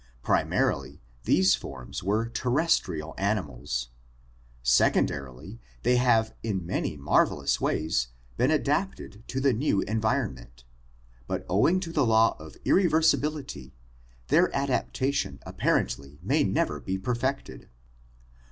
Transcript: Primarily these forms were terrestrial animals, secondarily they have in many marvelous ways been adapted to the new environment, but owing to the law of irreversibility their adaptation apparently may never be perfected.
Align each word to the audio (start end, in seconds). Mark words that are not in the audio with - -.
Primarily 0.23 0.99
these 1.25 1.53
forms 1.53 2.01
were 2.01 2.27
terrestrial 2.27 3.13
animals, 3.19 3.89
secondarily 4.63 5.59
they 5.83 5.97
have 5.97 6.33
in 6.41 6.65
many 6.65 6.97
marvelous 6.97 7.61
ways 7.61 8.07
been 8.35 8.49
adapted 8.49 9.23
to 9.27 9.39
the 9.39 9.53
new 9.53 9.81
environment, 9.81 10.63
but 11.27 11.45
owing 11.47 11.79
to 11.81 11.91
the 11.91 12.03
law 12.03 12.35
of 12.39 12.57
irreversibility 12.65 13.73
their 14.29 14.49
adaptation 14.55 15.39
apparently 15.45 16.17
may 16.23 16.43
never 16.43 16.79
be 16.79 16.97
perfected. 16.97 17.69